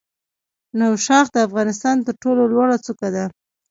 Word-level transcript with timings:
نوشاخ 0.79 1.25
د 1.31 1.37
افغانستان 1.47 1.95
تر 2.05 2.13
ټولو 2.23 2.41
لوړه 2.53 2.77
څوکه 2.85 3.09
ده. 3.15 3.25